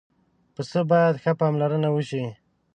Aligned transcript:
پسه 0.53 0.79
باید 0.91 1.15
ښه 1.23 1.31
پاملرنه 1.39 1.89
وشي. 1.91 2.23